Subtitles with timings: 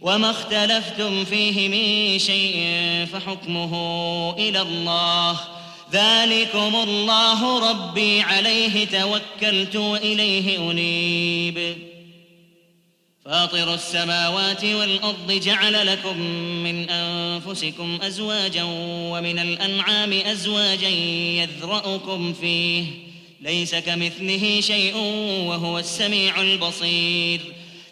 [0.00, 2.56] وما اختلفتم فيه من شيء
[3.12, 3.74] فحكمه
[4.38, 5.40] إلى الله.
[5.92, 11.76] ذلكم الله ربي عليه توكلت وإليه أنيب.
[13.24, 16.18] فاطر السماوات والأرض جعل لكم
[16.64, 18.62] من أنفسكم أزواجا
[19.12, 20.88] ومن الأنعام أزواجا
[21.38, 22.84] يذرأكم فيه.
[23.40, 24.96] ليس كمثله شيء
[25.46, 27.40] وهو السميع البصير.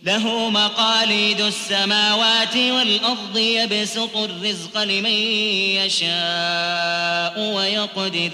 [0.07, 5.11] له مقاليد السماوات والأرض يبسط الرزق لمن
[5.85, 8.31] يشاء ويقدر.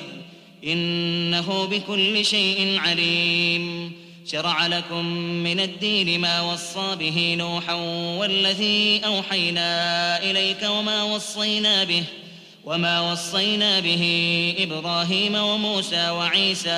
[0.65, 3.93] إنه بكل شيء عليم.
[4.27, 5.05] شرع لكم
[5.45, 7.75] من الدين ما وصى به نوحا
[8.19, 12.05] والذي أوحينا إليك وما وصينا به
[12.65, 14.05] وما وصينا به
[14.59, 16.71] إبراهيم وموسى وعيسى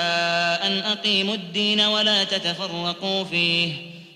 [0.62, 3.93] أن أقيموا الدين ولا تتفرقوا فيه.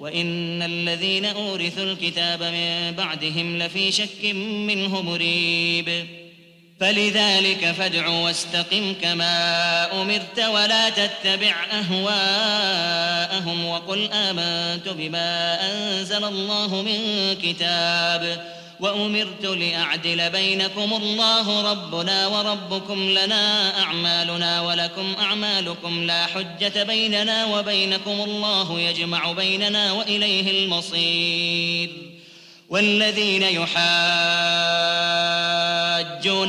[0.00, 6.06] وإن الذين أورثوا الكتاب من بعدهم لفي شك منه مريب.
[6.80, 18.59] فلذلك فادع واستقم كما أمرت ولا تتبع أهواءهم وقل آمنت بما أنزل الله من كتاب.
[18.80, 28.80] وأمرت لأعدل بينكم الله ربنا وربكم لنا أعمالنا ولكم أعمالكم لا حجة بيننا وبينكم الله
[28.80, 31.90] يجمع بيننا وإليه المصير.
[32.68, 33.70] والذين يحاجون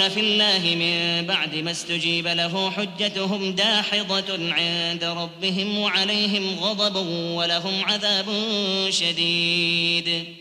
[0.09, 6.95] في الله من بعد ما استجيب له حجتهم داحضة عند ربهم وعليهم غضب
[7.35, 8.25] ولهم عذاب
[8.89, 10.40] شديد.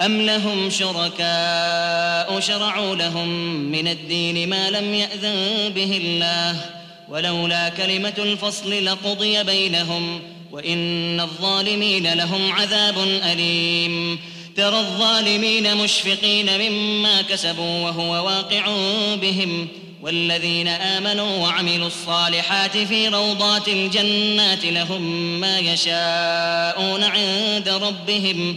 [0.00, 3.28] أم لهم شركاء شرعوا لهم
[3.72, 6.56] من الدين ما لم يأذن به الله
[7.08, 10.20] ولولا كلمة الفصل لقضي بينهم
[10.52, 12.98] وإن الظالمين لهم عذاب
[13.32, 14.18] أليم
[14.56, 18.66] ترى الظالمين مشفقين مما كسبوا وهو واقع
[19.14, 19.68] بهم
[20.02, 25.02] والذين آمنوا وعملوا الصالحات في روضات الجنات لهم
[25.40, 28.56] ما يشاءون عند ربهم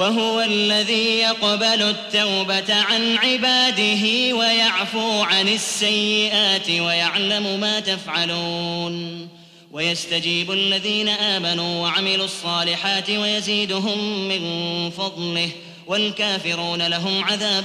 [0.00, 9.28] وهو الذي يقبل التوبة عن عباده ويعفو عن السيئات ويعلم ما تفعلون.
[9.72, 15.48] ويستجيب الذين آمنوا وعملوا الصالحات ويزيدهم من فضله
[15.86, 17.64] والكافرون لهم عذاب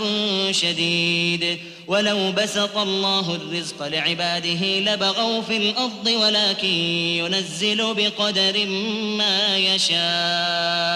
[0.52, 1.60] شديد.
[1.88, 8.66] ولو بسط الله الرزق لعباده لبغوا في الأرض ولكن ينزل بقدر
[9.18, 10.96] ما يشاء.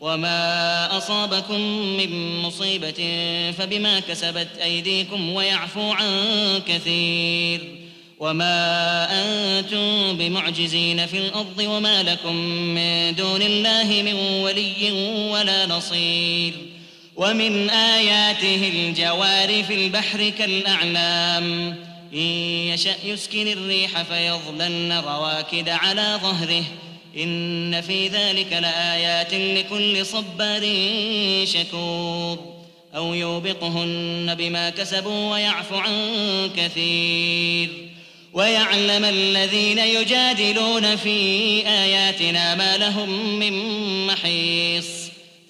[0.00, 1.60] وما أصابكم
[1.96, 2.94] من مصيبة
[3.58, 6.12] فبما كسبت أيديكم ويعفو عن
[6.68, 7.60] كثير
[8.18, 12.36] وما أنتم بمعجزين في الأرض وما لكم
[12.74, 14.90] من دون الله من ولي
[15.30, 16.52] ولا نصير
[17.16, 21.76] ومن آياته الجوار في البحر كالأعلام
[22.12, 22.18] إن
[22.68, 26.64] يشأ يسكن الريح فيظلن رواكد على ظهره
[27.16, 30.62] إن في ذلك لآيات لكل صبار
[31.44, 32.38] شكور
[32.96, 37.68] أو يوبقهن بما كسبوا ويعفو عن كثير
[38.32, 41.18] ويعلم الذين يجادلون في
[41.66, 43.52] آياتنا ما لهم من
[44.06, 44.75] محيص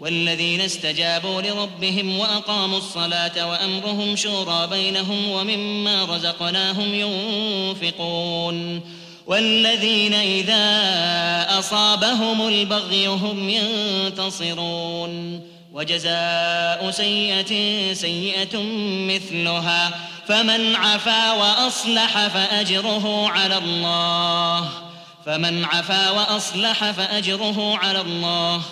[0.00, 8.80] والذين استجابوا لربهم وأقاموا الصلاة وأمرهم شورى بينهم ومما رزقناهم ينفقون
[9.26, 10.66] والذين إذا
[11.58, 15.40] أصابهم البغي هم ينتصرون
[15.72, 18.58] وجزاء سيئة سيئة
[19.08, 19.90] مثلها
[20.28, 24.68] فمن عفا وأصلح فأجره على الله
[25.26, 28.62] فمن عفا وأصلح فأجره على الله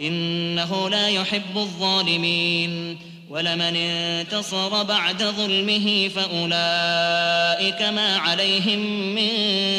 [0.00, 2.98] إنه لا يحب الظالمين
[3.30, 8.78] ولمن انتصر بعد ظلمه فأولئك ما عليهم
[9.14, 9.30] من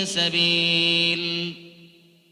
[0.06, 1.54] سبيل.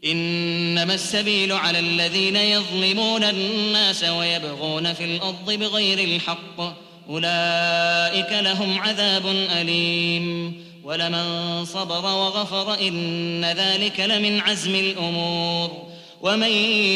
[0.04, 6.60] إنما السبيل على الذين يظلمون الناس ويبغون في الأرض بغير الحق.
[7.08, 9.26] أولئك لهم عذاب
[9.60, 10.54] أليم.
[10.84, 15.93] ولمن صبر وغفر إن ذلك لمن عزم الأمور.
[16.24, 16.52] ومن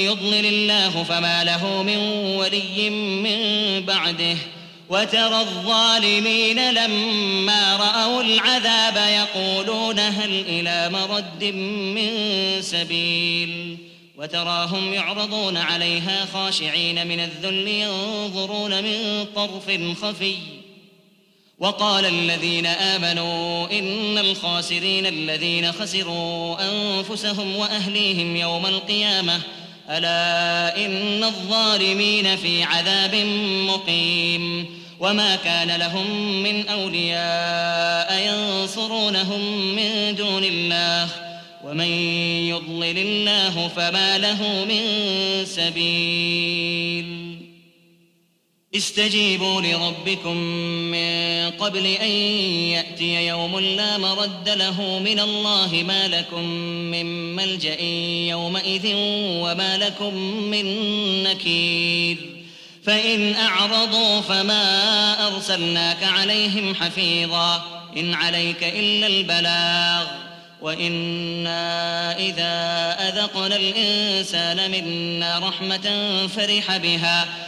[0.07, 1.97] يضلل الله فما له من
[2.37, 3.41] ولي من
[3.85, 4.37] بعده
[4.89, 11.45] وترى الظالمين لما رأوا العذاب يقولون هل إلى مرد
[11.95, 12.11] من
[12.63, 13.79] سبيل
[14.17, 20.35] وتراهم يعرضون عليها خاشعين من الذل ينظرون من طرف خفي
[21.61, 29.41] وقال الذين آمنوا إن الخاسرين الذين خسروا أنفسهم وأهليهم يوم القيامة
[29.91, 33.15] ألا إن الظالمين في عذاب
[33.67, 34.67] مقيم.
[35.01, 39.41] وما كان لهم من أولياء ينصرونهم
[39.77, 41.09] من دون الله
[41.65, 41.89] ومن
[42.49, 44.85] يضلل الله فما له من
[45.45, 47.18] سبيل.
[48.75, 50.37] استجيبوا لربكم
[50.91, 52.11] من قبل أن
[52.71, 56.45] يأتي يوم لا مرد له من الله ما لكم
[56.91, 57.81] من ملجأ
[58.31, 58.93] يومئذ
[59.43, 60.65] وما لكم من
[61.23, 62.17] نكير.
[62.85, 67.65] فإن أعرضوا فما أرسلناك عليهم حفيظا.
[67.97, 70.07] إن عليك إلا البلاغ.
[70.63, 77.48] وإنا إذا أذقنا الإنسان منا رحمة فرح بها.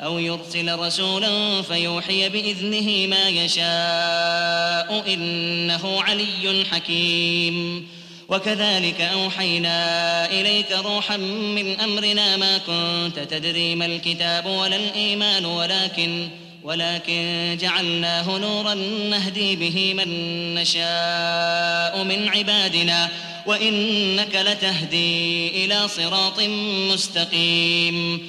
[0.00, 7.86] أو يرسل رسولا فيوحي بإذنه ما يشاء إنه علي حكيم.
[8.28, 16.28] وكذلك أوحينا إليك روحا من أمرنا ما كنت تدري ما الكتاب ولا الإيمان ولكن
[16.62, 18.74] ولكن جعلناه نورا
[19.10, 20.08] نهدي به من
[20.54, 23.08] نشاء من عبادنا
[23.46, 26.40] وإنك لتهدي إلى صراط
[26.92, 28.28] مستقيم.